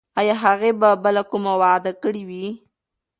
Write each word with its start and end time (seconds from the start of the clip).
ایا 0.19 0.35
هغې 0.43 0.71
به 0.79 0.89
بله 1.03 1.21
کومه 1.31 1.53
وعده 1.61 1.91
کړې 2.03 2.23
وي؟ 2.29 2.47